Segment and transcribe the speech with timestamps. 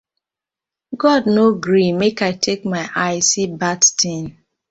[1.03, 4.23] God no gree mek I take my eye see bad tin.